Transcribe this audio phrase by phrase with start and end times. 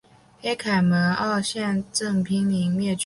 [0.41, 2.99] 黑凯门鳄现正濒临绝种。